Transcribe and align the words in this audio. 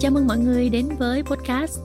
Chào 0.00 0.10
mừng 0.10 0.26
mọi 0.26 0.38
người 0.38 0.68
đến 0.68 0.88
với 0.98 1.22
podcast 1.22 1.80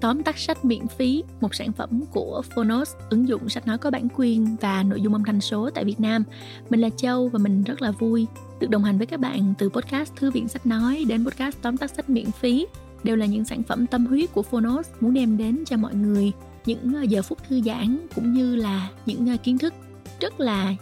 Tóm 0.00 0.22
tắt 0.22 0.38
sách 0.38 0.64
miễn 0.64 0.88
phí, 0.88 1.24
một 1.40 1.54
sản 1.54 1.72
phẩm 1.72 2.04
của 2.12 2.42
Phonos, 2.54 2.90
ứng 3.10 3.28
dụng 3.28 3.48
sách 3.48 3.66
nói 3.66 3.78
có 3.78 3.90
bản 3.90 4.08
quyền 4.16 4.56
và 4.60 4.82
nội 4.82 5.00
dung 5.00 5.12
âm 5.12 5.24
thanh 5.24 5.40
số 5.40 5.70
tại 5.70 5.84
Việt 5.84 6.00
Nam. 6.00 6.24
Mình 6.70 6.80
là 6.80 6.88
Châu 6.96 7.28
và 7.28 7.38
mình 7.38 7.62
rất 7.62 7.82
là 7.82 7.90
vui 7.90 8.26
được 8.60 8.70
đồng 8.70 8.84
hành 8.84 8.98
với 8.98 9.06
các 9.06 9.20
bạn 9.20 9.54
từ 9.58 9.68
podcast 9.68 10.16
Thư 10.16 10.30
viện 10.30 10.48
Sách 10.48 10.66
Nói 10.66 11.04
đến 11.08 11.24
podcast 11.24 11.56
Tóm 11.62 11.76
tắt 11.76 11.90
sách 11.96 12.10
miễn 12.10 12.30
phí. 12.30 12.66
Đều 13.04 13.16
là 13.16 13.26
những 13.26 13.44
sản 13.44 13.62
phẩm 13.62 13.86
tâm 13.86 14.06
huyết 14.06 14.32
của 14.32 14.42
Phonos 14.42 14.88
muốn 15.00 15.14
đem 15.14 15.36
đến 15.36 15.64
cho 15.66 15.76
mọi 15.76 15.94
người 15.94 16.32
những 16.66 16.94
ờ, 16.94 17.02
giờ 17.02 17.22
phút 17.22 17.38
thư 17.48 17.60
giãn 17.62 18.06
cũng 18.14 18.32
như 18.32 18.56
là 18.56 18.88
những 19.06 19.28
ờ, 19.28 19.36
kiến 19.42 19.58
thức 19.58 19.74
rất 20.20 20.40
là 20.40 20.74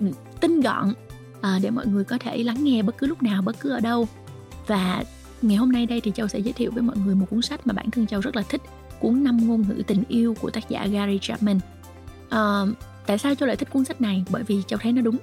ừ, 0.00 0.06
tinh 0.40 0.60
gọn 0.60 0.92
ờ, 1.40 1.58
để 1.62 1.70
mọi 1.70 1.86
người 1.86 2.04
có 2.04 2.18
thể 2.18 2.42
lắng 2.42 2.64
nghe 2.64 2.82
bất 2.82 2.98
cứ 2.98 3.06
lúc 3.06 3.22
nào, 3.22 3.42
bất 3.42 3.60
cứ 3.60 3.70
ở 3.70 3.80
đâu. 3.80 4.08
Và 4.66 5.04
Ngày 5.42 5.56
hôm 5.56 5.72
nay 5.72 5.86
đây 5.86 6.00
thì 6.00 6.12
Châu 6.14 6.28
sẽ 6.28 6.38
giới 6.38 6.52
thiệu 6.52 6.70
với 6.74 6.82
mọi 6.82 6.96
người 7.04 7.14
một 7.14 7.26
cuốn 7.30 7.42
sách 7.42 7.66
mà 7.66 7.74
bản 7.74 7.90
thân 7.90 8.06
Châu 8.06 8.20
rất 8.20 8.36
là 8.36 8.42
thích 8.42 8.62
Cuốn 9.00 9.24
năm 9.24 9.48
ngôn 9.48 9.64
ngữ 9.68 9.82
tình 9.86 10.02
yêu 10.08 10.34
của 10.40 10.50
tác 10.50 10.68
giả 10.68 10.86
Gary 10.86 11.18
Chapman. 11.22 11.60
Uh, 12.26 12.76
Tại 13.06 13.18
sao 13.18 13.34
Châu 13.34 13.46
lại 13.46 13.56
thích 13.56 13.68
cuốn 13.72 13.84
sách 13.84 14.00
này? 14.00 14.24
Bởi 14.30 14.42
vì 14.42 14.62
Châu 14.66 14.78
thấy 14.82 14.92
nó 14.92 15.02
đúng. 15.02 15.16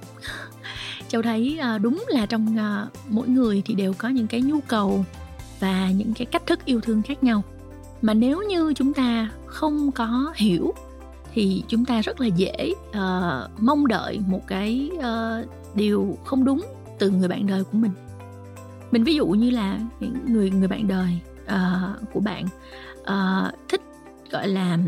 Châu 1.08 1.22
thấy 1.22 1.58
uh, 1.76 1.80
đúng 1.80 2.04
là 2.08 2.26
trong 2.26 2.56
uh, 2.56 2.92
mỗi 3.08 3.28
người 3.28 3.62
thì 3.64 3.74
đều 3.74 3.94
có 3.98 4.08
những 4.08 4.26
cái 4.26 4.42
nhu 4.42 4.60
cầu 4.60 5.04
và 5.60 5.90
những 5.90 6.14
cái 6.14 6.26
cách 6.26 6.46
thức 6.46 6.64
yêu 6.64 6.80
thương 6.80 7.02
khác 7.02 7.24
nhau. 7.24 7.42
Mà 8.02 8.14
nếu 8.14 8.42
như 8.42 8.72
chúng 8.76 8.94
ta 8.94 9.30
không 9.46 9.92
có 9.92 10.32
hiểu 10.36 10.74
thì 11.32 11.62
chúng 11.68 11.84
ta 11.84 12.00
rất 12.00 12.20
là 12.20 12.26
dễ 12.26 12.72
uh, 12.90 13.60
mong 13.60 13.86
đợi 13.86 14.20
một 14.26 14.46
cái 14.46 14.90
uh, 14.96 15.48
điều 15.74 16.18
không 16.24 16.44
đúng 16.44 16.66
từ 16.98 17.10
người 17.10 17.28
bạn 17.28 17.46
đời 17.46 17.64
của 17.64 17.78
mình 17.78 17.92
mình 18.90 19.04
ví 19.04 19.14
dụ 19.14 19.26
như 19.26 19.50
là 19.50 19.78
những 20.00 20.14
người 20.26 20.50
người 20.50 20.68
bạn 20.68 20.88
đời 20.88 21.20
uh, 21.44 22.12
của 22.12 22.20
bạn 22.20 22.44
uh, 23.00 23.68
thích 23.68 23.80
gọi 24.30 24.48
là 24.48 24.78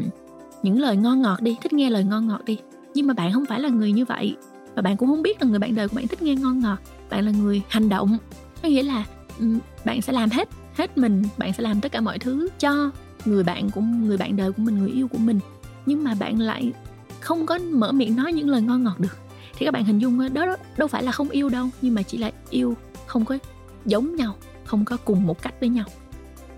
những 0.63 0.81
lời 0.81 0.97
ngon 0.97 1.23
ngọt 1.23 1.41
đi 1.41 1.57
thích 1.63 1.73
nghe 1.73 1.91
lời 1.91 2.05
ngon 2.05 2.29
ngọt 2.29 2.45
đi. 2.45 2.59
Nhưng 2.95 3.07
mà 3.07 3.15
bạn 3.15 3.33
không 3.33 3.47
phải 3.47 3.61
là 3.61 3.69
người 3.69 3.93
như 3.93 4.05
vậy. 4.05 4.37
Và 4.75 4.83
bạn 4.83 4.97
cũng 4.97 5.09
không 5.09 5.23
biết 5.23 5.43
là 5.43 5.49
người 5.49 5.59
bạn 5.59 5.75
đời 5.75 5.89
của 5.89 5.97
bạn 5.97 6.09
thích 6.09 6.23
nghe 6.23 6.35
ngon 6.35 6.61
ngọt. 6.61 6.79
Bạn 7.11 7.25
là 7.25 7.31
người 7.31 7.63
hành 7.69 7.89
động. 7.89 8.19
Có 8.63 8.69
nghĩa 8.69 8.83
là 8.83 9.05
um, 9.39 9.59
bạn 9.85 10.03
sẽ 10.03 10.13
làm 10.13 10.31
hết 10.31 10.49
hết 10.75 10.99
mình. 10.99 11.23
Bạn 11.39 11.53
sẽ 11.53 11.63
làm 11.63 11.81
tất 11.81 11.93
cả 11.93 12.01
mọi 12.01 12.19
thứ 12.19 12.49
cho 12.59 12.91
người 13.25 13.45
bạn 13.45 13.71
của 13.71 13.81
người 13.81 14.17
bạn 14.17 14.37
đời 14.37 14.53
của 14.53 14.63
mình 14.63 14.79
người 14.79 14.91
yêu 14.91 15.09
của 15.09 15.19
mình. 15.19 15.41
Nhưng 15.87 16.05
mà 16.05 16.15
bạn 16.15 16.41
lại 16.41 16.73
không 17.21 17.47
có 17.47 17.59
mở 17.59 17.93
miệng 17.93 18.17
nói 18.17 18.33
những 18.33 18.49
lời 18.49 18.63
ngon 18.63 18.85
ngọt 18.85 19.01
được. 19.01 19.17
Thì 19.59 19.67
các 19.67 19.71
bạn 19.71 19.85
hình 19.85 19.99
dung 19.99 20.35
đó, 20.35 20.47
đó 20.47 20.57
đâu 20.77 20.89
phải 20.89 21.03
là 21.03 21.13
không 21.13 21.29
yêu 21.29 21.49
đâu 21.49 21.69
nhưng 21.83 21.95
mà 21.95 22.03
chỉ 22.03 22.19
là 22.19 22.31
yêu 22.51 22.77
không 23.07 23.25
có 23.25 23.39
giống 23.87 24.17
nhau 24.17 24.35
không 24.65 24.85
có 24.85 24.97
cùng 25.05 25.27
một 25.27 25.43
cách 25.43 25.55
với 25.61 25.69
nhau. 25.69 25.85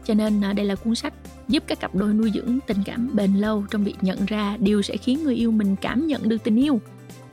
Cho 0.05 0.14
nên 0.14 0.44
à, 0.44 0.53
đây 0.53 0.67
là 0.67 0.75
cuốn 0.75 0.94
sách 0.94 1.14
giúp 1.48 1.62
các 1.67 1.80
cặp 1.80 1.94
đôi 1.94 2.14
nuôi 2.14 2.30
dưỡng 2.34 2.58
tình 2.67 2.78
cảm 2.84 3.11
bền 3.17 3.34
lâu 3.34 3.64
trong 3.70 3.84
việc 3.84 3.97
nhận 4.00 4.27
ra 4.27 4.56
điều 4.61 4.83
sẽ 4.83 4.97
khiến 4.97 5.25
người 5.25 5.34
yêu 5.34 5.50
mình 5.50 5.77
cảm 5.77 6.06
nhận 6.06 6.28
được 6.28 6.45
tình 6.45 6.56
yêu 6.56 6.80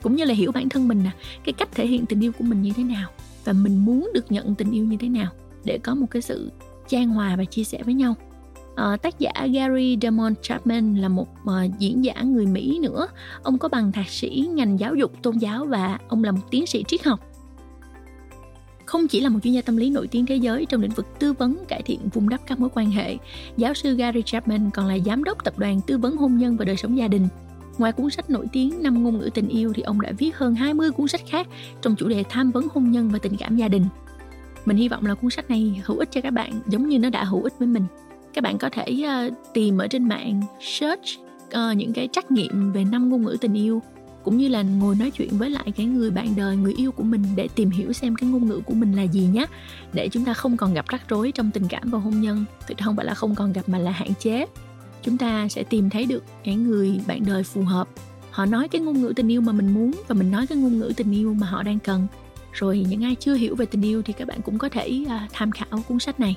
cũng 0.02 0.16
như 0.16 0.25
là 0.25 0.34
hiểu 0.34 0.52
bản 0.52 0.69
thân 0.69 0.88
mình 0.88 1.03
nè 1.03 1.12
cái 1.44 1.53
cách 1.53 1.69
thể 1.72 1.88
hiện 1.88 2.06
tình 2.06 2.23
yêu 2.23 2.31
của 2.31 2.44
mình 2.44 2.62
như 2.62 2.72
thế 2.75 2.84
nào 2.84 3.09
và 3.45 3.53
mình 3.53 3.86
muốn 3.86 4.12
được 4.14 4.31
nhận 4.31 4.56
tình 4.56 4.72
yêu 4.72 4.86
như 4.86 4.97
thế 5.00 5.09
nào 5.09 5.31
để 5.64 5.78
có 5.78 5.95
một 5.95 6.08
cái 6.12 6.22
sự 6.22 6.52
trang 6.88 7.09
hòa 7.09 7.36
và 7.36 7.44
chia 7.44 7.64
sẻ 7.64 7.84
với 7.84 7.94
nhau. 7.94 8.16
À, 8.75 8.97
tác 8.97 9.19
giả 9.19 9.47
Gary 9.53 9.97
Damon 10.02 10.34
Chapman 10.42 10.95
là 10.95 11.09
một 11.09 11.28
uh, 11.44 11.80
diễn 11.80 12.06
giả 12.06 12.22
người 12.22 12.45
Mỹ 12.45 12.80
nữa. 12.80 13.08
Ông 13.44 13.58
có 13.58 13.67
bằng 13.67 13.92
thạc 13.92 14.09
sĩ 14.09 14.50
ngành 14.53 14.80
giáo 14.80 14.95
dục 14.95 15.12
tôn 15.22 15.38
giáo 15.38 15.66
và 15.66 16.00
ông 16.08 16.23
là 16.23 16.31
một 16.31 16.42
tiến 16.52 16.67
sĩ 16.67 16.84
triết 16.88 17.03
học 17.03 17.30
không 18.92 19.08
chỉ 19.08 19.22
là 19.22 19.30
một 19.30 19.39
chuyên 19.44 19.53
gia 19.53 19.61
tâm 19.61 19.78
lý 19.78 19.89
nổi 19.89 20.08
tiếng 20.08 20.25
thế 20.25 20.36
giới 20.36 20.66
trong 20.66 20.81
lĩnh 20.81 20.92
vực 20.92 21.06
tư 21.20 21.34
vấn 21.34 21.58
cải 21.67 21.81
thiện 21.81 22.00
vun 22.14 22.30
đắp 22.30 22.42
các 22.47 22.59
mối 22.59 22.70
quan 22.73 22.92
hệ, 22.92 23.17
giáo 23.58 23.73
sư 23.73 23.95
Gary 23.95 24.22
Chapman 24.25 24.70
còn 24.73 24.88
là 24.88 24.97
giám 25.06 25.23
đốc 25.23 25.44
tập 25.44 25.59
đoàn 25.59 25.81
tư 25.88 25.97
vấn 25.97 26.17
hôn 26.17 26.38
nhân 26.38 26.58
và 26.58 26.66
đời 26.66 26.78
sống 26.78 26.97
gia 26.97 27.08
đình. 27.08 27.28
Ngoài 27.78 27.91
cuốn 27.91 28.09
sách 28.09 28.30
nổi 28.30 28.46
tiếng 28.53 28.84
Năm 28.84 29.03
ngôn 29.03 29.19
ngữ 29.19 29.30
tình 29.34 29.47
yêu 29.47 29.74
thì 29.75 29.81
ông 29.81 30.01
đã 30.01 30.12
viết 30.18 30.35
hơn 30.35 30.56
20 30.56 30.91
cuốn 30.91 31.07
sách 31.07 31.22
khác 31.28 31.47
trong 31.81 31.96
chủ 31.96 32.07
đề 32.07 32.24
tham 32.30 32.51
vấn 32.51 32.68
hôn 32.74 32.91
nhân 32.91 33.09
và 33.09 33.19
tình 33.19 33.38
cảm 33.38 33.57
gia 33.57 33.68
đình. 33.68 33.85
Mình 34.66 34.78
hy 34.78 34.90
vọng 34.90 35.06
là 35.06 35.16
cuốn 35.16 35.30
sách 35.30 35.50
này 35.50 35.81
hữu 35.85 35.97
ích 35.97 36.12
cho 36.12 36.22
các 36.22 36.34
bạn 36.34 36.51
giống 36.68 36.90
như 36.90 37.00
nó 37.00 37.09
đã 37.09 37.24
hữu 37.24 37.44
ích 37.44 37.53
với 37.59 37.68
mình. 37.68 37.84
Các 38.34 38.44
bạn 38.44 38.57
có 38.57 38.69
thể 38.69 39.03
uh, 39.28 39.34
tìm 39.53 39.78
ở 39.78 39.88
trên 39.88 40.07
mạng 40.07 40.41
search 40.59 41.19
uh, 41.46 41.78
những 41.78 41.94
cái 41.94 42.09
trắc 42.12 42.31
nghiệm 42.31 42.72
về 42.72 42.84
năm 42.84 43.09
ngôn 43.09 43.24
ngữ 43.24 43.38
tình 43.41 43.53
yêu 43.53 43.81
cũng 44.23 44.37
như 44.37 44.47
là 44.47 44.61
ngồi 44.61 44.95
nói 44.95 45.11
chuyện 45.11 45.37
với 45.37 45.49
lại 45.49 45.71
cái 45.75 45.85
người 45.85 46.11
bạn 46.11 46.35
đời 46.35 46.57
người 46.57 46.73
yêu 46.73 46.91
của 46.91 47.03
mình 47.03 47.23
để 47.35 47.47
tìm 47.55 47.69
hiểu 47.69 47.93
xem 47.93 48.15
cái 48.15 48.29
ngôn 48.29 48.47
ngữ 48.47 48.61
của 48.65 48.73
mình 48.73 48.93
là 48.93 49.03
gì 49.03 49.21
nhé 49.21 49.45
để 49.93 50.09
chúng 50.09 50.25
ta 50.25 50.33
không 50.33 50.57
còn 50.57 50.73
gặp 50.73 50.85
rắc 50.89 51.09
rối 51.09 51.31
trong 51.31 51.51
tình 51.51 51.67
cảm 51.67 51.89
và 51.89 51.99
hôn 51.99 52.21
nhân. 52.21 52.45
Thực 52.67 52.77
không 52.85 52.95
phải 52.95 53.05
là 53.05 53.13
không 53.13 53.35
còn 53.35 53.53
gặp 53.53 53.69
mà 53.69 53.77
là 53.77 53.91
hạn 53.91 54.13
chế. 54.19 54.45
Chúng 55.03 55.17
ta 55.17 55.47
sẽ 55.47 55.63
tìm 55.63 55.89
thấy 55.89 56.05
được 56.05 56.23
cái 56.43 56.55
người 56.55 56.99
bạn 57.07 57.25
đời 57.25 57.43
phù 57.43 57.61
hợp. 57.61 57.87
Họ 58.31 58.45
nói 58.45 58.67
cái 58.67 58.81
ngôn 58.81 59.01
ngữ 59.01 59.13
tình 59.15 59.31
yêu 59.31 59.41
mà 59.41 59.51
mình 59.51 59.73
muốn 59.73 59.91
và 60.07 60.15
mình 60.15 60.31
nói 60.31 60.47
cái 60.47 60.57
ngôn 60.57 60.79
ngữ 60.79 60.93
tình 60.97 61.11
yêu 61.11 61.33
mà 61.33 61.47
họ 61.47 61.63
đang 61.63 61.79
cần. 61.79 62.07
Rồi 62.53 62.85
những 62.89 63.03
ai 63.03 63.15
chưa 63.15 63.33
hiểu 63.33 63.55
về 63.55 63.65
tình 63.65 63.81
yêu 63.81 64.01
thì 64.01 64.13
các 64.13 64.27
bạn 64.27 64.41
cũng 64.41 64.57
có 64.57 64.69
thể 64.69 65.05
uh, 65.05 65.31
tham 65.33 65.51
khảo 65.51 65.83
cuốn 65.88 65.99
sách 65.99 66.19
này. 66.19 66.35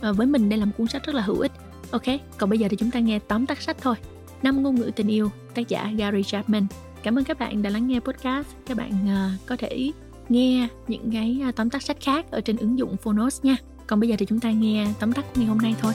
Và 0.00 0.12
với 0.12 0.26
mình 0.26 0.48
đây 0.48 0.58
là 0.58 0.64
một 0.64 0.72
cuốn 0.78 0.86
sách 0.86 1.06
rất 1.06 1.14
là 1.14 1.22
hữu 1.22 1.38
ích. 1.38 1.52
Ok 1.90 2.02
còn 2.38 2.50
bây 2.50 2.58
giờ 2.58 2.68
thì 2.70 2.76
chúng 2.76 2.90
ta 2.90 3.00
nghe 3.00 3.18
tóm 3.18 3.46
tắt 3.46 3.62
sách 3.62 3.76
thôi. 3.80 3.94
Năm 4.42 4.62
ngôn 4.62 4.74
ngữ 4.74 4.90
tình 4.96 5.08
yêu 5.08 5.30
tác 5.54 5.68
giả 5.68 5.92
Gary 5.96 6.22
Chapman. 6.22 6.66
Cảm 7.04 7.18
ơn 7.18 7.24
các 7.24 7.38
bạn 7.38 7.62
đã 7.62 7.70
lắng 7.70 7.86
nghe 7.86 8.00
podcast. 8.00 8.46
Các 8.66 8.76
bạn 8.76 8.90
uh, 8.90 9.46
có 9.46 9.56
thể 9.56 9.90
nghe 10.28 10.68
những 10.88 11.10
cái 11.12 11.40
uh, 11.48 11.56
tóm 11.56 11.70
tắt 11.70 11.82
sách 11.82 11.96
khác 12.00 12.30
ở 12.30 12.40
trên 12.40 12.56
ứng 12.56 12.78
dụng 12.78 12.96
Phonos 12.96 13.44
nha. 13.44 13.56
Còn 13.86 14.00
bây 14.00 14.08
giờ 14.08 14.16
thì 14.18 14.26
chúng 14.26 14.40
ta 14.40 14.50
nghe 14.50 14.86
tóm 15.00 15.12
tắt 15.12 15.24
ngày 15.34 15.46
hôm 15.46 15.58
nay 15.58 15.74
thôi. 15.80 15.92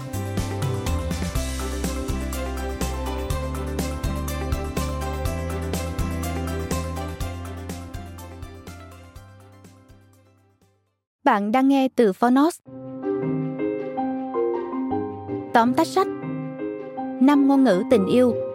Bạn 11.24 11.52
đang 11.52 11.68
nghe 11.68 11.88
từ 11.96 12.14
Phonos. 12.14 12.60
Tóm 15.54 15.74
tắt 15.74 15.88
sách 15.88 16.08
Năm 17.22 17.48
ngôn 17.48 17.64
ngữ 17.64 17.84
tình 17.92 18.06
yêu 18.06 18.49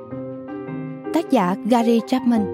tác 1.14 1.30
giả 1.30 1.56
Gary 1.70 2.00
Chapman. 2.06 2.44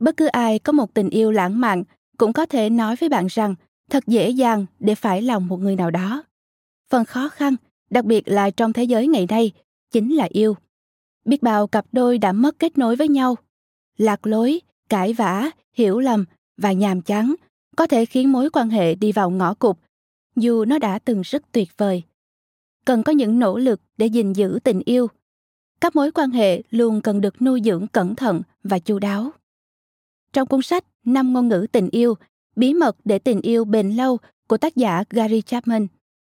Bất 0.00 0.16
cứ 0.16 0.26
ai 0.26 0.58
có 0.58 0.72
một 0.72 0.94
tình 0.94 1.10
yêu 1.10 1.30
lãng 1.32 1.60
mạn 1.60 1.84
cũng 2.18 2.32
có 2.32 2.46
thể 2.46 2.70
nói 2.70 2.96
với 2.96 3.08
bạn 3.08 3.26
rằng 3.26 3.54
thật 3.90 4.06
dễ 4.06 4.30
dàng 4.30 4.66
để 4.78 4.94
phải 4.94 5.22
lòng 5.22 5.46
một 5.46 5.60
người 5.60 5.76
nào 5.76 5.90
đó. 5.90 6.24
Phần 6.90 7.04
khó 7.04 7.28
khăn, 7.28 7.56
đặc 7.90 8.04
biệt 8.04 8.28
là 8.28 8.50
trong 8.50 8.72
thế 8.72 8.84
giới 8.84 9.06
ngày 9.06 9.26
nay, 9.30 9.52
chính 9.92 10.16
là 10.16 10.28
yêu. 10.30 10.56
Biết 11.24 11.42
bao 11.42 11.66
cặp 11.66 11.86
đôi 11.92 12.18
đã 12.18 12.32
mất 12.32 12.58
kết 12.58 12.78
nối 12.78 12.96
với 12.96 13.08
nhau. 13.08 13.34
Lạc 13.98 14.26
lối, 14.26 14.60
cãi 14.88 15.12
vã, 15.12 15.50
hiểu 15.72 15.98
lầm 15.98 16.24
và 16.56 16.72
nhàm 16.72 17.02
chán 17.02 17.34
có 17.76 17.86
thể 17.86 18.06
khiến 18.06 18.32
mối 18.32 18.50
quan 18.50 18.70
hệ 18.70 18.94
đi 18.94 19.12
vào 19.12 19.30
ngõ 19.30 19.54
cụt, 19.54 19.76
dù 20.36 20.64
nó 20.64 20.78
đã 20.78 20.98
từng 20.98 21.22
rất 21.22 21.52
tuyệt 21.52 21.68
vời 21.76 22.02
cần 22.86 23.02
có 23.02 23.12
những 23.12 23.38
nỗ 23.38 23.58
lực 23.58 23.80
để 23.96 24.06
gìn 24.06 24.32
giữ 24.32 24.58
tình 24.64 24.82
yêu. 24.84 25.06
Các 25.80 25.96
mối 25.96 26.10
quan 26.10 26.30
hệ 26.30 26.62
luôn 26.70 27.00
cần 27.00 27.20
được 27.20 27.42
nuôi 27.42 27.60
dưỡng 27.64 27.86
cẩn 27.86 28.14
thận 28.14 28.42
và 28.64 28.78
chu 28.78 28.98
đáo. 28.98 29.30
Trong 30.32 30.48
cuốn 30.48 30.62
sách 30.62 30.84
năm 31.04 31.32
ngôn 31.32 31.48
ngữ 31.48 31.66
tình 31.72 31.88
yêu, 31.90 32.14
bí 32.56 32.74
mật 32.74 32.96
để 33.04 33.18
tình 33.18 33.40
yêu 33.40 33.64
bền 33.64 33.90
lâu 33.90 34.18
của 34.48 34.56
tác 34.56 34.76
giả 34.76 35.04
gary 35.10 35.42
chapman, 35.42 35.86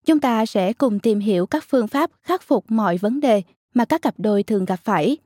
chúng 0.06 0.20
ta 0.20 0.46
sẽ 0.46 0.74
cùng 0.74 1.00
tìm 1.00 1.20
hiểu 1.20 1.46
các 1.46 1.64
phương 1.68 1.88
pháp 1.88 2.12
khắc 2.24 2.42
phục 2.44 2.66
mọi 2.68 2.98
vấn 2.98 3.20
đề 3.20 3.42
mà 3.74 3.86
các 3.86 4.02
cặp 4.02 4.16
đôi 4.18 4.44
thường 4.44 4.66
gặp 4.66 4.80
phải. 4.84 5.18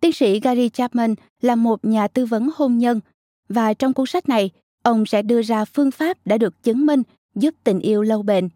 Tiến 0.00 0.12
sĩ 0.12 0.40
gary 0.40 0.68
chapman 0.68 1.14
là 1.40 1.54
một 1.54 1.84
nhà 1.84 2.08
tư 2.08 2.26
vấn 2.26 2.50
hôn 2.54 2.78
nhân 2.78 3.00
và 3.48 3.74
trong 3.74 3.92
cuốn 3.92 4.06
sách 4.06 4.28
này, 4.28 4.50
ông 4.82 5.06
sẽ 5.06 5.22
đưa 5.22 5.42
ra 5.42 5.64
phương 5.64 5.90
pháp 5.90 6.18
đã 6.24 6.38
được 6.38 6.62
chứng 6.62 6.86
minh 6.86 7.02
giúp 7.34 7.54
tình 7.64 7.80
yêu 7.80 8.02
lâu 8.02 8.22
bền. 8.22 8.48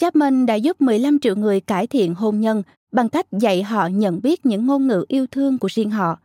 Chapman 0.00 0.46
đã 0.46 0.54
giúp 0.54 0.80
15 0.80 1.18
triệu 1.18 1.36
người 1.36 1.60
cải 1.60 1.86
thiện 1.86 2.14
hôn 2.14 2.40
nhân 2.40 2.62
bằng 2.92 3.08
cách 3.08 3.26
dạy 3.32 3.62
họ 3.62 3.86
nhận 3.86 4.22
biết 4.22 4.46
những 4.46 4.66
ngôn 4.66 4.86
ngữ 4.86 5.04
yêu 5.08 5.26
thương 5.26 5.58
của 5.58 5.68
riêng 5.70 5.90
họ. 5.90 6.20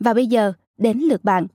Và 0.00 0.14
bây 0.14 0.26
giờ, 0.26 0.52
đến 0.76 0.98
lượt 0.98 1.24
bạn. 1.24 1.46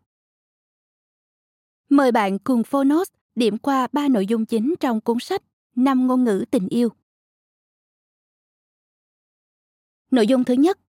Mời 1.89 2.11
bạn 2.11 2.39
cùng 2.39 2.63
Phonos 2.63 3.07
điểm 3.35 3.57
qua 3.57 3.87
ba 3.91 4.07
nội 4.07 4.25
dung 4.25 4.45
chính 4.45 4.73
trong 4.79 5.01
cuốn 5.01 5.19
sách 5.19 5.43
năm 5.75 6.07
ngôn 6.07 6.23
ngữ 6.23 6.45
tình 6.51 6.67
yêu. 6.67 6.89
Nội 10.11 10.27
dung 10.27 10.43
thứ 10.43 10.53
nhất, 10.53 10.79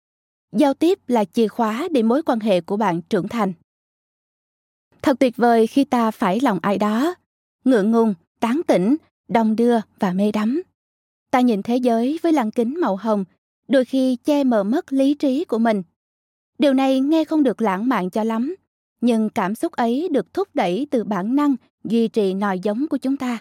giao 0.53 0.75
tiếp 0.75 0.99
là 1.07 1.25
chìa 1.25 1.49
khóa 1.49 1.89
để 1.91 2.03
mối 2.03 2.23
quan 2.23 2.41
hệ 2.41 2.61
của 2.61 2.77
bạn 2.77 3.03
trưởng 3.03 3.29
thành. 3.29 3.53
Thật 5.03 5.17
tuyệt 5.21 5.37
vời 5.37 5.67
khi 5.67 5.85
ta 5.85 6.11
phải 6.11 6.41
lòng 6.41 6.59
ai 6.63 6.79
đó, 6.79 7.15
ngượng 7.65 7.91
ngùng, 7.91 8.15
tán 8.41 8.61
tỉnh 8.67 8.97
đong 9.29 9.57
đưa 9.57 9.77
và 9.99 10.13
mê 10.13 10.33
đắm. 10.33 10.63
Ta 11.31 11.41
nhìn 11.41 11.63
thế 11.63 11.77
giới 11.77 12.19
với 12.23 12.33
lăng 12.33 12.51
kính 12.51 12.81
màu 12.81 12.97
hồng, 12.97 13.25
đôi 13.69 13.85
khi 13.85 14.17
che 14.17 14.45
mờ 14.45 14.65
mất 14.65 14.93
lý 14.93 15.15
trí 15.15 15.45
của 15.45 15.59
mình. 15.59 15.83
Điều 16.59 16.75
này 16.75 17.01
nghe 17.01 17.25
không 17.25 17.43
được 17.43 17.63
lãng 17.63 17.89
mạn 17.89 18.11
cho 18.11 18.25
lắm, 18.25 18.55
nhưng 19.01 19.31
cảm 19.31 19.55
xúc 19.55 19.73
ấy 19.73 20.09
được 20.13 20.35
thúc 20.35 20.49
đẩy 20.55 20.87
từ 20.91 21.05
bản 21.05 21.37
năng 21.37 21.57
duy 21.85 22.09
trì 22.09 22.35
nòi 22.35 22.59
giống 22.59 22.87
của 22.89 22.97
chúng 22.97 23.17
ta. 23.17 23.39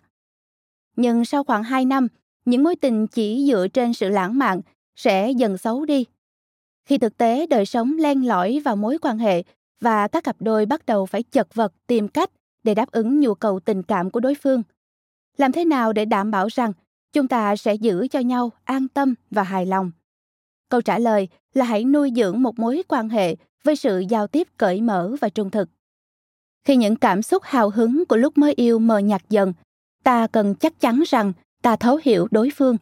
Nhưng 0.96 1.26
sau 1.26 1.44
khoảng 1.44 1.64
2 1.64 1.86
năm, 1.86 2.08
những 2.46 2.64
mối 2.64 2.76
tình 2.76 3.08
chỉ 3.08 3.48
dựa 3.52 3.68
trên 3.68 3.94
sự 3.94 4.10
lãng 4.10 4.38
mạn 4.38 4.62
sẽ 4.96 5.32
dần 5.32 5.58
xấu 5.58 5.86
đi. 5.86 6.06
Khi 6.86 6.98
thực 6.98 7.18
tế 7.18 7.48
đời 7.48 7.66
sống 7.66 7.98
len 7.98 8.28
lỏi 8.28 8.62
vào 8.66 8.76
mối 8.76 8.98
quan 9.02 9.18
hệ 9.18 9.44
và 9.82 10.08
các 10.08 10.24
cặp 10.24 10.36
đôi 10.40 10.66
bắt 10.66 10.86
đầu 10.86 11.06
phải 11.06 11.24
chật 11.24 11.56
vật 11.56 11.74
tìm 11.88 12.08
cách 12.08 12.32
để 12.64 12.76
đáp 12.76 12.92
ứng 12.92 13.20
nhu 13.20 13.34
cầu 13.34 13.60
tình 13.60 13.84
cảm 13.84 14.10
của 14.10 14.20
đối 14.20 14.36
phương. 14.36 14.64
Làm 15.38 15.52
thế 15.52 15.66
nào 15.66 15.94
để 15.94 16.06
đảm 16.06 16.32
bảo 16.32 16.48
rằng 16.48 16.74
chúng 17.14 17.28
ta 17.28 17.56
sẽ 17.56 17.76
giữ 17.76 18.08
cho 18.08 18.20
nhau 18.20 18.52
an 18.64 18.88
tâm 18.88 19.14
và 19.32 19.44
hài 19.44 19.66
lòng? 19.66 19.92
Câu 20.70 20.82
trả 20.82 21.00
lời 21.00 21.28
là 21.54 21.66
hãy 21.66 21.84
nuôi 21.84 22.12
dưỡng 22.16 22.42
một 22.42 22.60
mối 22.60 22.84
quan 22.88 23.10
hệ 23.10 23.36
với 23.64 23.76
sự 23.76 24.04
giao 24.10 24.28
tiếp 24.28 24.48
cởi 24.58 24.82
mở 24.82 25.16
và 25.22 25.30
trung 25.30 25.50
thực. 25.50 25.70
Khi 26.64 26.76
những 26.76 26.96
cảm 26.96 27.22
xúc 27.22 27.44
hào 27.46 27.70
hứng 27.70 28.06
của 28.06 28.18
lúc 28.18 28.38
mới 28.38 28.54
yêu 28.54 28.80
mờ 28.80 28.98
nhạt 28.98 29.22
dần, 29.30 29.54
ta 30.04 30.28
cần 30.28 30.56
chắc 30.56 30.80
chắn 30.80 31.04
rằng 31.08 31.34
ta 31.62 31.76
thấu 31.76 32.00
hiểu 32.04 32.28
đối 32.32 32.50
phương. 32.56 32.78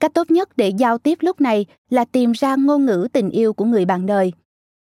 Cách 0.00 0.14
tốt 0.14 0.30
nhất 0.30 0.56
để 0.56 0.68
giao 0.68 0.98
tiếp 0.98 1.18
lúc 1.20 1.40
này 1.40 1.66
là 1.90 2.04
tìm 2.04 2.32
ra 2.32 2.56
ngôn 2.56 2.86
ngữ 2.86 3.08
tình 3.12 3.30
yêu 3.30 3.52
của 3.52 3.64
người 3.64 3.84
bạn 3.84 4.06
đời. 4.06 4.32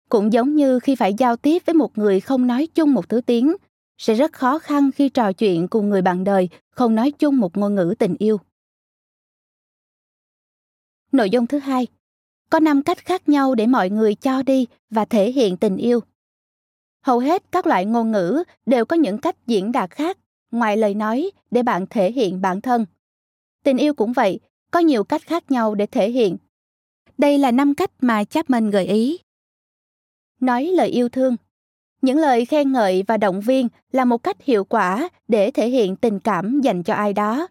Cũng 0.10 0.34
giống 0.34 0.56
như 0.56 0.80
khi 0.80 0.96
phải 0.96 1.14
giao 1.14 1.36
tiếp 1.36 1.62
với 1.66 1.74
một 1.74 1.98
người 1.98 2.20
không 2.20 2.48
nói 2.48 2.68
chung 2.76 2.94
một 2.94 3.10
thứ 3.10 3.22
tiếng, 3.22 3.56
sẽ 3.98 4.14
rất 4.14 4.34
khó 4.34 4.60
khăn 4.60 4.92
khi 4.92 5.10
trò 5.10 5.34
chuyện 5.34 5.68
cùng 5.68 5.90
người 5.90 6.02
bạn 6.02 6.24
đời 6.24 6.50
không 6.70 6.96
nói 6.96 7.12
chung 7.12 7.38
một 7.38 7.58
ngôn 7.58 7.76
ngữ 7.76 7.96
tình 8.00 8.16
yêu. 8.20 8.38
Nội 11.12 11.30
dung 11.30 11.48
thứ 11.48 11.60
hai, 11.60 11.88
có 12.50 12.60
5 12.60 12.82
cách 12.82 12.98
khác 12.98 13.30
nhau 13.30 13.56
để 13.56 13.68
mọi 13.68 13.90
người 13.90 14.16
cho 14.16 14.44
đi 14.44 14.68
và 14.90 15.06
thể 15.06 15.32
hiện 15.32 15.58
tình 15.58 15.78
yêu. 15.78 16.00
Hầu 17.02 17.20
hết 17.20 17.44
các 17.52 17.68
loại 17.68 17.86
ngôn 17.86 18.12
ngữ 18.12 18.44
đều 18.66 18.86
có 18.86 18.96
những 18.96 19.18
cách 19.18 19.36
diễn 19.48 19.72
đạt 19.72 19.92
khác 19.92 20.18
ngoài 20.52 20.78
lời 20.78 20.94
nói 20.94 21.32
để 21.52 21.64
bạn 21.64 21.86
thể 21.90 22.12
hiện 22.12 22.42
bản 22.42 22.62
thân. 22.62 22.86
Tình 23.64 23.78
yêu 23.78 23.94
cũng 23.94 24.14
vậy, 24.14 24.40
có 24.72 24.80
nhiều 24.80 25.04
cách 25.04 25.22
khác 25.22 25.52
nhau 25.52 25.76
để 25.76 25.86
thể 25.86 26.12
hiện. 26.12 26.38
Đây 27.18 27.38
là 27.38 27.52
5 27.52 27.76
cách 27.76 27.92
mà 28.02 28.24
Chapman 28.24 28.70
gợi 28.70 28.86
ý. 28.86 29.18
Nói 30.40 30.66
lời 30.66 30.88
yêu 30.90 31.10
thương. 31.10 31.36
Những 32.06 32.18
lời 32.18 32.46
khen 32.46 32.72
ngợi 32.72 33.04
và 33.08 33.18
động 33.18 33.42
viên 33.42 33.68
là 33.92 34.06
một 34.06 34.18
cách 34.18 34.42
hiệu 34.44 34.64
quả 34.64 35.10
để 35.28 35.52
thể 35.52 35.70
hiện 35.70 35.96
tình 35.96 36.20
cảm 36.20 36.62
dành 36.62 36.84
cho 36.84 36.94
ai 36.94 37.14
đó. 37.14 37.48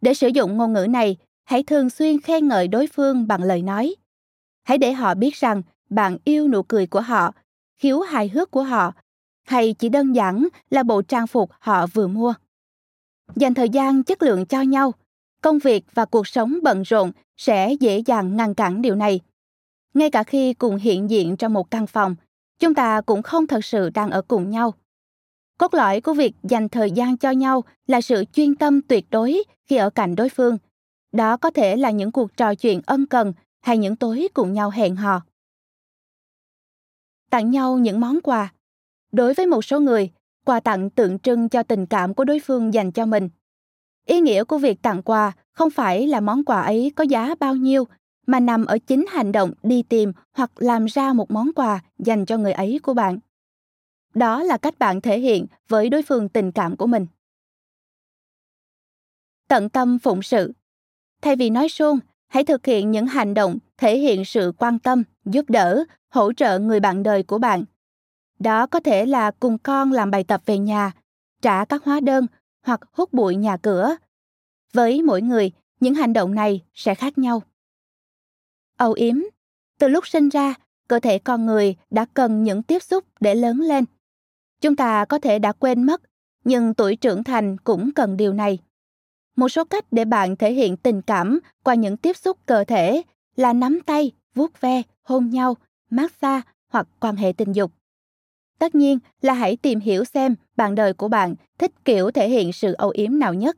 Để 0.00 0.14
sử 0.14 0.28
dụng 0.28 0.56
ngôn 0.56 0.72
ngữ 0.72 0.86
này, 0.90 1.16
hãy 1.44 1.62
thường 1.62 1.90
xuyên 1.90 2.20
khen 2.20 2.48
ngợi 2.48 2.68
đối 2.68 2.86
phương 2.86 3.26
bằng 3.26 3.42
lời 3.42 3.62
nói. 3.62 3.94
Hãy 4.62 4.78
để 4.78 4.92
họ 4.92 5.14
biết 5.14 5.34
rằng 5.34 5.62
bạn 5.90 6.18
yêu 6.24 6.48
nụ 6.48 6.62
cười 6.62 6.86
của 6.86 7.00
họ, 7.00 7.32
khiếu 7.78 8.00
hài 8.00 8.28
hước 8.28 8.50
của 8.50 8.62
họ, 8.62 8.92
hay 9.46 9.74
chỉ 9.78 9.88
đơn 9.88 10.12
giản 10.12 10.48
là 10.70 10.82
bộ 10.82 11.02
trang 11.02 11.26
phục 11.26 11.50
họ 11.60 11.86
vừa 11.86 12.06
mua. 12.06 12.34
Dành 13.36 13.54
thời 13.54 13.68
gian 13.68 14.02
chất 14.02 14.22
lượng 14.22 14.46
cho 14.46 14.60
nhau, 14.60 14.92
công 15.42 15.58
việc 15.58 15.84
và 15.94 16.04
cuộc 16.04 16.26
sống 16.26 16.58
bận 16.62 16.82
rộn 16.82 17.12
sẽ 17.36 17.72
dễ 17.72 17.98
dàng 17.98 18.36
ngăn 18.36 18.54
cản 18.54 18.82
điều 18.82 18.94
này. 18.94 19.20
Ngay 19.94 20.10
cả 20.10 20.22
khi 20.22 20.54
cùng 20.54 20.76
hiện 20.76 21.10
diện 21.10 21.36
trong 21.36 21.52
một 21.52 21.70
căn 21.70 21.86
phòng, 21.86 22.16
chúng 22.58 22.74
ta 22.74 23.00
cũng 23.00 23.22
không 23.22 23.46
thật 23.46 23.64
sự 23.64 23.90
đang 23.90 24.10
ở 24.10 24.22
cùng 24.22 24.50
nhau. 24.50 24.74
Cốt 25.58 25.74
lõi 25.74 26.00
của 26.00 26.14
việc 26.14 26.34
dành 26.42 26.68
thời 26.68 26.90
gian 26.90 27.16
cho 27.16 27.30
nhau 27.30 27.64
là 27.86 28.00
sự 28.00 28.24
chuyên 28.32 28.54
tâm 28.54 28.82
tuyệt 28.82 29.06
đối 29.10 29.44
khi 29.66 29.76
ở 29.76 29.90
cạnh 29.90 30.14
đối 30.14 30.28
phương. 30.28 30.58
Đó 31.12 31.36
có 31.36 31.50
thể 31.50 31.76
là 31.76 31.90
những 31.90 32.12
cuộc 32.12 32.36
trò 32.36 32.54
chuyện 32.54 32.80
ân 32.86 33.06
cần 33.06 33.32
hay 33.60 33.78
những 33.78 33.96
tối 33.96 34.28
cùng 34.34 34.52
nhau 34.52 34.70
hẹn 34.70 34.96
hò. 34.96 35.20
Tặng 37.30 37.50
nhau 37.50 37.78
những 37.78 38.00
món 38.00 38.20
quà. 38.20 38.52
Đối 39.12 39.34
với 39.34 39.46
một 39.46 39.64
số 39.64 39.80
người, 39.80 40.10
quà 40.44 40.60
tặng 40.60 40.90
tượng 40.90 41.18
trưng 41.18 41.48
cho 41.48 41.62
tình 41.62 41.86
cảm 41.86 42.14
của 42.14 42.24
đối 42.24 42.40
phương 42.40 42.74
dành 42.74 42.92
cho 42.92 43.06
mình. 43.06 43.28
Ý 44.06 44.20
nghĩa 44.20 44.44
của 44.44 44.58
việc 44.58 44.82
tặng 44.82 45.02
quà 45.02 45.32
không 45.52 45.70
phải 45.70 46.06
là 46.06 46.20
món 46.20 46.44
quà 46.44 46.60
ấy 46.60 46.92
có 46.96 47.04
giá 47.04 47.34
bao 47.40 47.56
nhiêu, 47.56 47.84
mà 48.28 48.40
nằm 48.40 48.66
ở 48.66 48.78
chính 48.78 49.04
hành 49.08 49.32
động 49.32 49.52
đi 49.62 49.82
tìm 49.82 50.12
hoặc 50.32 50.50
làm 50.56 50.86
ra 50.86 51.12
một 51.12 51.30
món 51.30 51.50
quà 51.54 51.80
dành 51.98 52.26
cho 52.26 52.36
người 52.36 52.52
ấy 52.52 52.80
của 52.82 52.94
bạn. 52.94 53.18
Đó 54.14 54.42
là 54.42 54.56
cách 54.56 54.78
bạn 54.78 55.00
thể 55.00 55.18
hiện 55.18 55.46
với 55.68 55.88
đối 55.88 56.02
phương 56.02 56.28
tình 56.28 56.52
cảm 56.52 56.76
của 56.76 56.86
mình. 56.86 57.06
Tận 59.48 59.68
tâm 59.68 59.98
phụng 59.98 60.22
sự. 60.22 60.52
Thay 61.22 61.36
vì 61.36 61.50
nói 61.50 61.68
suông, 61.68 61.98
hãy 62.28 62.44
thực 62.44 62.66
hiện 62.66 62.90
những 62.90 63.06
hành 63.06 63.34
động 63.34 63.58
thể 63.76 63.98
hiện 63.98 64.24
sự 64.24 64.52
quan 64.58 64.78
tâm 64.78 65.02
giúp 65.24 65.44
đỡ 65.48 65.84
hỗ 66.08 66.32
trợ 66.32 66.58
người 66.58 66.80
bạn 66.80 67.02
đời 67.02 67.22
của 67.22 67.38
bạn 67.38 67.64
đó 68.38 68.66
có 68.66 68.80
thể 68.80 69.06
là 69.06 69.30
cùng 69.30 69.58
con 69.58 69.92
làm 69.92 70.10
bài 70.10 70.24
tập 70.24 70.42
về 70.46 70.58
nhà 70.58 70.92
trả 71.42 71.64
các 71.64 71.84
hóa 71.84 72.00
đơn 72.00 72.26
hoặc 72.66 72.80
hút 72.92 73.12
bụi 73.12 73.36
nhà 73.36 73.56
cửa 73.56 73.96
với 74.72 75.02
mỗi 75.02 75.22
người 75.22 75.50
những 75.80 75.94
hành 75.94 76.12
động 76.12 76.34
này 76.34 76.64
sẽ 76.74 76.94
khác 76.94 77.18
nhau 77.18 77.42
âu 78.78 78.92
yếm 78.92 79.16
từ 79.78 79.88
lúc 79.88 80.06
sinh 80.06 80.28
ra 80.28 80.54
cơ 80.88 81.00
thể 81.00 81.18
con 81.18 81.46
người 81.46 81.76
đã 81.90 82.06
cần 82.14 82.42
những 82.42 82.62
tiếp 82.62 82.82
xúc 82.82 83.04
để 83.20 83.34
lớn 83.34 83.60
lên 83.60 83.84
chúng 84.60 84.76
ta 84.76 85.04
có 85.04 85.18
thể 85.18 85.38
đã 85.38 85.52
quên 85.52 85.82
mất 85.82 86.02
nhưng 86.44 86.74
tuổi 86.74 86.96
trưởng 86.96 87.24
thành 87.24 87.56
cũng 87.58 87.90
cần 87.92 88.16
điều 88.16 88.32
này 88.32 88.58
một 89.38 89.48
số 89.48 89.64
cách 89.64 89.84
để 89.90 90.04
bạn 90.04 90.36
thể 90.36 90.52
hiện 90.52 90.76
tình 90.76 91.02
cảm 91.02 91.38
qua 91.64 91.74
những 91.74 91.96
tiếp 91.96 92.16
xúc 92.16 92.38
cơ 92.46 92.64
thể 92.64 93.02
là 93.36 93.52
nắm 93.52 93.80
tay, 93.86 94.12
vuốt 94.34 94.60
ve, 94.60 94.82
hôn 95.02 95.30
nhau, 95.30 95.56
massage 95.90 96.42
hoặc 96.68 96.88
quan 97.00 97.16
hệ 97.16 97.32
tình 97.32 97.52
dục. 97.52 97.72
Tất 98.58 98.74
nhiên 98.74 98.98
là 99.22 99.32
hãy 99.32 99.56
tìm 99.56 99.80
hiểu 99.80 100.04
xem 100.04 100.34
bạn 100.56 100.74
đời 100.74 100.92
của 100.92 101.08
bạn 101.08 101.34
thích 101.58 101.72
kiểu 101.84 102.10
thể 102.10 102.28
hiện 102.28 102.52
sự 102.52 102.72
âu 102.72 102.90
yếm 102.90 103.18
nào 103.18 103.34
nhất. 103.34 103.56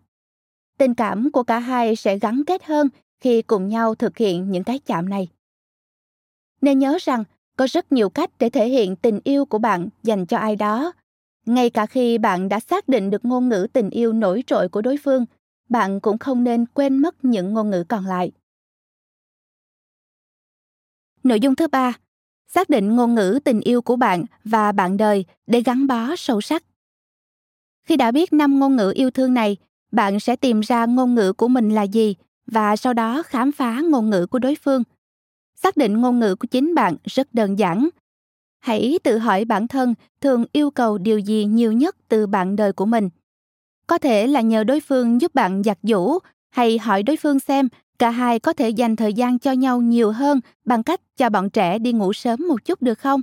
Tình 0.78 0.94
cảm 0.94 1.30
của 1.30 1.42
cả 1.42 1.58
hai 1.58 1.96
sẽ 1.96 2.18
gắn 2.18 2.42
kết 2.46 2.64
hơn 2.64 2.88
khi 3.20 3.42
cùng 3.42 3.68
nhau 3.68 3.94
thực 3.94 4.18
hiện 4.18 4.50
những 4.50 4.64
cái 4.64 4.78
chạm 4.78 5.08
này. 5.08 5.28
Nên 6.60 6.78
nhớ 6.78 6.98
rằng 7.00 7.24
có 7.56 7.66
rất 7.70 7.92
nhiều 7.92 8.08
cách 8.08 8.30
để 8.38 8.50
thể 8.50 8.68
hiện 8.68 8.96
tình 8.96 9.20
yêu 9.24 9.44
của 9.44 9.58
bạn 9.58 9.88
dành 10.02 10.26
cho 10.26 10.38
ai 10.38 10.56
đó. 10.56 10.92
Ngay 11.46 11.70
cả 11.70 11.86
khi 11.86 12.18
bạn 12.18 12.48
đã 12.48 12.60
xác 12.60 12.88
định 12.88 13.10
được 13.10 13.24
ngôn 13.24 13.48
ngữ 13.48 13.66
tình 13.72 13.90
yêu 13.90 14.12
nổi 14.12 14.44
trội 14.46 14.68
của 14.68 14.82
đối 14.82 14.96
phương– 14.96 15.24
bạn 15.70 16.00
cũng 16.00 16.18
không 16.18 16.44
nên 16.44 16.66
quên 16.66 16.98
mất 16.98 17.24
những 17.24 17.54
ngôn 17.54 17.70
ngữ 17.70 17.84
còn 17.88 18.06
lại. 18.06 18.32
Nội 21.22 21.40
dung 21.40 21.54
thứ 21.54 21.68
ba, 21.68 21.92
xác 22.46 22.70
định 22.70 22.96
ngôn 22.96 23.14
ngữ 23.14 23.38
tình 23.44 23.60
yêu 23.60 23.82
của 23.82 23.96
bạn 23.96 24.24
và 24.44 24.72
bạn 24.72 24.96
đời 24.96 25.24
để 25.46 25.60
gắn 25.60 25.86
bó 25.86 26.16
sâu 26.16 26.40
sắc. 26.40 26.64
Khi 27.84 27.96
đã 27.96 28.10
biết 28.10 28.32
năm 28.32 28.58
ngôn 28.58 28.76
ngữ 28.76 28.92
yêu 28.94 29.10
thương 29.10 29.34
này, 29.34 29.56
bạn 29.92 30.20
sẽ 30.20 30.36
tìm 30.36 30.60
ra 30.60 30.86
ngôn 30.86 31.14
ngữ 31.14 31.32
của 31.32 31.48
mình 31.48 31.70
là 31.70 31.82
gì 31.82 32.16
và 32.50 32.76
sau 32.76 32.94
đó 32.94 33.22
khám 33.22 33.52
phá 33.52 33.80
ngôn 33.88 34.10
ngữ 34.10 34.26
của 34.26 34.38
đối 34.38 34.54
phương. 34.54 34.82
Xác 35.56 35.76
định 35.76 36.00
ngôn 36.00 36.20
ngữ 36.20 36.34
của 36.34 36.46
chính 36.50 36.74
bạn 36.74 36.96
rất 37.04 37.34
đơn 37.34 37.58
giản. 37.58 37.88
Hãy 38.60 38.98
tự 39.02 39.18
hỏi 39.18 39.44
bản 39.44 39.68
thân 39.68 39.94
thường 40.20 40.44
yêu 40.52 40.70
cầu 40.70 40.98
điều 40.98 41.18
gì 41.18 41.44
nhiều 41.44 41.72
nhất 41.72 41.96
từ 42.08 42.26
bạn 42.26 42.56
đời 42.56 42.72
của 42.72 42.86
mình 42.86 43.08
có 43.90 43.98
thể 43.98 44.26
là 44.26 44.40
nhờ 44.40 44.64
đối 44.64 44.80
phương 44.80 45.20
giúp 45.20 45.34
bạn 45.34 45.62
giặt 45.62 45.78
giũ 45.82 46.18
hay 46.50 46.78
hỏi 46.78 47.02
đối 47.02 47.16
phương 47.16 47.40
xem 47.40 47.68
cả 47.98 48.10
hai 48.10 48.38
có 48.38 48.52
thể 48.52 48.70
dành 48.70 48.96
thời 48.96 49.12
gian 49.12 49.38
cho 49.38 49.52
nhau 49.52 49.80
nhiều 49.80 50.12
hơn 50.12 50.40
bằng 50.64 50.82
cách 50.82 51.00
cho 51.16 51.30
bọn 51.30 51.50
trẻ 51.50 51.78
đi 51.78 51.92
ngủ 51.92 52.12
sớm 52.12 52.48
một 52.48 52.64
chút 52.64 52.82
được 52.82 52.98
không? 52.98 53.20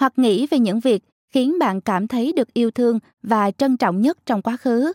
Hoặc 0.00 0.12
nghĩ 0.16 0.46
về 0.46 0.58
những 0.58 0.80
việc 0.80 1.04
khiến 1.30 1.58
bạn 1.58 1.80
cảm 1.80 2.08
thấy 2.08 2.32
được 2.32 2.54
yêu 2.54 2.70
thương 2.70 2.98
và 3.22 3.50
trân 3.50 3.76
trọng 3.76 4.00
nhất 4.00 4.18
trong 4.26 4.42
quá 4.42 4.56
khứ, 4.56 4.92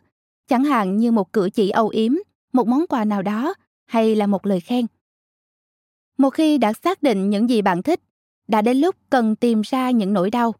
chẳng 0.48 0.64
hạn 0.64 0.98
như 0.98 1.12
một 1.12 1.34
cử 1.34 1.50
chỉ 1.54 1.70
âu 1.70 1.90
yếm, 1.90 2.14
một 2.54 2.68
món 2.68 2.88
quà 2.88 3.06
nào 3.06 3.22
đó 3.22 3.54
hay 3.88 4.16
là 4.16 4.28
một 4.28 4.46
lời 4.46 4.60
khen. 4.60 4.86
Một 6.18 6.30
khi 6.30 6.58
đã 6.58 6.74
xác 6.74 7.04
định 7.04 7.30
những 7.30 7.50
gì 7.50 7.62
bạn 7.62 7.84
thích, 7.84 8.00
đã 8.48 8.62
đến 8.62 8.78
lúc 8.78 8.96
cần 9.10 9.36
tìm 9.36 9.62
ra 9.62 9.92
những 9.92 10.14
nỗi 10.14 10.30
đau. 10.30 10.54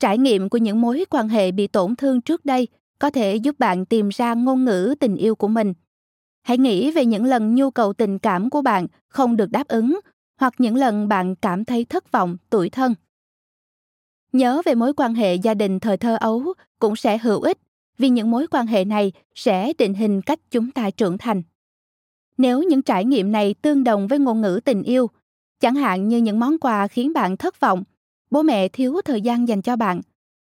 Trải 0.00 0.18
nghiệm 0.18 0.48
của 0.48 0.58
những 0.58 0.80
mối 0.80 1.04
quan 1.10 1.28
hệ 1.28 1.52
bị 1.52 1.66
tổn 1.66 1.96
thương 1.96 2.20
trước 2.20 2.44
đây 2.44 2.68
có 2.98 3.10
thể 3.10 3.36
giúp 3.36 3.58
bạn 3.58 3.86
tìm 3.86 4.08
ra 4.08 4.34
ngôn 4.34 4.64
ngữ 4.64 4.94
tình 5.00 5.16
yêu 5.16 5.34
của 5.34 5.48
mình 5.48 5.74
hãy 6.46 6.58
nghĩ 6.58 6.90
về 6.90 7.04
những 7.04 7.24
lần 7.24 7.54
nhu 7.54 7.70
cầu 7.70 7.92
tình 7.92 8.18
cảm 8.18 8.50
của 8.50 8.62
bạn 8.62 8.86
không 9.08 9.36
được 9.36 9.50
đáp 9.50 9.68
ứng 9.68 10.00
hoặc 10.40 10.54
những 10.58 10.76
lần 10.76 11.08
bạn 11.08 11.34
cảm 11.36 11.64
thấy 11.64 11.84
thất 11.84 12.12
vọng 12.12 12.36
tủi 12.50 12.70
thân 12.70 12.94
nhớ 14.32 14.62
về 14.64 14.74
mối 14.74 14.92
quan 14.96 15.14
hệ 15.14 15.34
gia 15.34 15.54
đình 15.54 15.80
thời 15.80 15.96
thơ 15.96 16.16
ấu 16.20 16.54
cũng 16.78 16.96
sẽ 16.96 17.18
hữu 17.18 17.40
ích 17.40 17.58
vì 17.98 18.08
những 18.08 18.30
mối 18.30 18.46
quan 18.50 18.66
hệ 18.66 18.84
này 18.84 19.12
sẽ 19.34 19.72
định 19.78 19.94
hình 19.94 20.22
cách 20.22 20.40
chúng 20.50 20.70
ta 20.70 20.90
trưởng 20.90 21.18
thành 21.18 21.42
nếu 22.36 22.62
những 22.62 22.82
trải 22.82 23.04
nghiệm 23.04 23.32
này 23.32 23.54
tương 23.54 23.84
đồng 23.84 24.06
với 24.06 24.18
ngôn 24.18 24.40
ngữ 24.40 24.60
tình 24.64 24.82
yêu, 24.82 25.10
chẳng 25.60 25.74
hạn 25.74 26.08
như 26.08 26.18
những 26.18 26.40
món 26.40 26.58
quà 26.58 26.88
khiến 26.88 27.12
bạn 27.12 27.36
thất 27.36 27.60
vọng, 27.60 27.82
bố 28.30 28.42
mẹ 28.42 28.68
thiếu 28.68 29.00
thời 29.04 29.20
gian 29.20 29.48
dành 29.48 29.62
cho 29.62 29.76
bạn, 29.76 30.00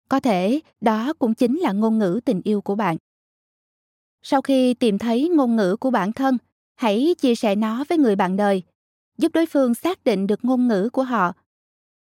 có 0.10 0.20
thể 0.20 0.60
đó 0.82 1.14
cũng 1.20 1.34
chính 1.34 1.60
là 1.60 1.72
ngôn 1.72 1.98
ngữ 1.98 2.20
tình 2.26 2.42
yêu 2.44 2.62
của 2.62 2.76
bạn 2.76 2.98
sau 4.30 4.42
khi 4.42 4.74
tìm 4.74 4.98
thấy 4.98 5.30
ngôn 5.30 5.56
ngữ 5.56 5.76
của 5.80 5.92
bản 5.92 6.12
thân, 6.12 6.38
hãy 6.76 7.16
chia 7.18 7.36
sẻ 7.36 7.56
nó 7.56 7.84
với 7.90 7.98
người 7.98 8.16
bạn 8.16 8.38
đời, 8.38 8.64
giúp 9.18 9.32
đối 9.34 9.46
phương 9.46 9.74
xác 9.74 10.04
định 10.04 10.28
được 10.28 10.46
ngôn 10.46 10.68
ngữ 10.68 10.90
của 10.94 11.04
họ 11.04 11.34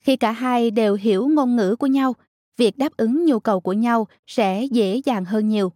khi 0.01 0.17
cả 0.17 0.33
hai 0.33 0.71
đều 0.71 0.95
hiểu 0.95 1.29
ngôn 1.29 1.57
ngữ 1.57 1.77
của 1.77 1.87
nhau, 1.87 2.15
việc 2.57 2.79
đáp 2.79 2.97
ứng 2.97 3.25
nhu 3.25 3.39
cầu 3.39 3.61
của 3.61 3.73
nhau 3.73 4.07
sẽ 4.27 4.65
dễ 4.65 5.01
dàng 5.05 5.25
hơn 5.25 5.49
nhiều. 5.49 5.73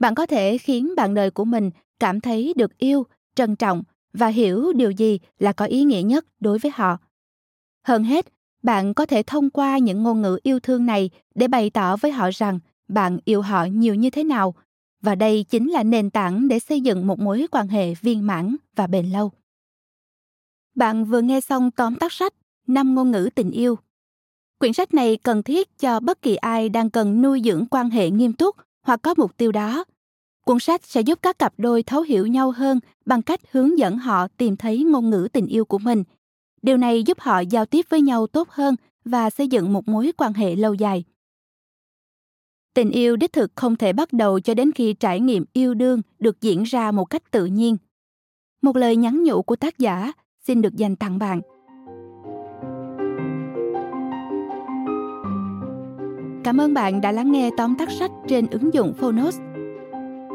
Bạn 0.00 0.14
có 0.14 0.26
thể 0.26 0.58
khiến 0.58 0.94
bạn 0.96 1.14
đời 1.14 1.30
của 1.30 1.44
mình 1.44 1.70
cảm 2.00 2.20
thấy 2.20 2.54
được 2.56 2.78
yêu, 2.78 3.06
trân 3.34 3.56
trọng 3.56 3.82
và 4.12 4.26
hiểu 4.26 4.72
điều 4.72 4.90
gì 4.90 5.18
là 5.38 5.52
có 5.52 5.64
ý 5.64 5.84
nghĩa 5.84 6.02
nhất 6.02 6.26
đối 6.40 6.58
với 6.58 6.72
họ. 6.74 6.98
Hơn 7.84 8.04
hết, 8.04 8.26
bạn 8.62 8.94
có 8.94 9.06
thể 9.06 9.22
thông 9.22 9.50
qua 9.50 9.78
những 9.78 10.02
ngôn 10.02 10.22
ngữ 10.22 10.38
yêu 10.42 10.60
thương 10.60 10.86
này 10.86 11.10
để 11.34 11.48
bày 11.48 11.70
tỏ 11.70 11.96
với 11.96 12.10
họ 12.10 12.30
rằng 12.32 12.58
bạn 12.88 13.18
yêu 13.24 13.42
họ 13.42 13.64
nhiều 13.64 13.94
như 13.94 14.10
thế 14.10 14.24
nào 14.24 14.54
và 15.00 15.14
đây 15.14 15.44
chính 15.50 15.70
là 15.70 15.82
nền 15.82 16.10
tảng 16.10 16.48
để 16.48 16.58
xây 16.58 16.80
dựng 16.80 17.06
một 17.06 17.18
mối 17.18 17.46
quan 17.50 17.68
hệ 17.68 17.94
viên 17.94 18.26
mãn 18.26 18.56
và 18.76 18.86
bền 18.86 19.06
lâu. 19.06 19.32
Bạn 20.74 21.04
vừa 21.04 21.20
nghe 21.20 21.40
xong 21.40 21.70
tóm 21.70 21.96
tắt 21.96 22.12
sách 22.12 22.34
năm 22.66 22.94
ngôn 22.94 23.10
ngữ 23.10 23.28
tình 23.34 23.50
yêu. 23.50 23.78
Quyển 24.58 24.72
sách 24.72 24.94
này 24.94 25.16
cần 25.16 25.42
thiết 25.42 25.78
cho 25.78 26.00
bất 26.00 26.22
kỳ 26.22 26.36
ai 26.36 26.68
đang 26.68 26.90
cần 26.90 27.22
nuôi 27.22 27.42
dưỡng 27.44 27.66
quan 27.66 27.90
hệ 27.90 28.10
nghiêm 28.10 28.32
túc 28.32 28.56
hoặc 28.82 29.00
có 29.02 29.14
mục 29.16 29.36
tiêu 29.36 29.52
đó. 29.52 29.84
Cuốn 30.48 30.58
sách 30.58 30.84
sẽ 30.84 31.00
giúp 31.00 31.18
các 31.22 31.38
cặp 31.38 31.54
đôi 31.58 31.82
thấu 31.82 32.02
hiểu 32.02 32.26
nhau 32.26 32.50
hơn 32.50 32.80
bằng 33.06 33.22
cách 33.22 33.40
hướng 33.50 33.78
dẫn 33.78 33.98
họ 33.98 34.28
tìm 34.28 34.56
thấy 34.56 34.84
ngôn 34.84 35.10
ngữ 35.10 35.28
tình 35.32 35.46
yêu 35.46 35.64
của 35.64 35.78
mình. 35.78 36.04
Điều 36.62 36.76
này 36.76 37.02
giúp 37.02 37.20
họ 37.20 37.40
giao 37.40 37.66
tiếp 37.66 37.86
với 37.88 38.00
nhau 38.00 38.26
tốt 38.26 38.48
hơn 38.50 38.76
và 39.04 39.30
xây 39.30 39.48
dựng 39.48 39.72
một 39.72 39.88
mối 39.88 40.12
quan 40.16 40.32
hệ 40.32 40.56
lâu 40.56 40.74
dài. 40.74 41.04
Tình 42.74 42.90
yêu 42.90 43.16
đích 43.16 43.32
thực 43.32 43.52
không 43.54 43.76
thể 43.76 43.92
bắt 43.92 44.12
đầu 44.12 44.40
cho 44.40 44.54
đến 44.54 44.72
khi 44.74 44.92
trải 44.92 45.20
nghiệm 45.20 45.44
yêu 45.52 45.74
đương 45.74 46.00
được 46.18 46.40
diễn 46.40 46.62
ra 46.62 46.90
một 46.90 47.04
cách 47.04 47.30
tự 47.30 47.46
nhiên. 47.46 47.76
Một 48.62 48.76
lời 48.76 48.96
nhắn 48.96 49.24
nhủ 49.24 49.42
của 49.42 49.56
tác 49.56 49.78
giả 49.78 50.12
xin 50.46 50.62
được 50.62 50.76
dành 50.76 50.96
tặng 50.96 51.18
bạn. 51.18 51.40
Cảm 56.44 56.60
ơn 56.60 56.74
bạn 56.74 57.00
đã 57.00 57.12
lắng 57.12 57.32
nghe 57.32 57.50
tóm 57.56 57.74
tắt 57.78 57.88
sách 57.98 58.10
trên 58.28 58.46
ứng 58.46 58.74
dụng 58.74 58.94
Phonos. 58.94 59.38